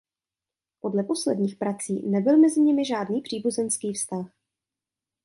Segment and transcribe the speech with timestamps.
[0.79, 4.27] Podle posledních prací nebyl mezi nimi žádný příbuzenský vztah.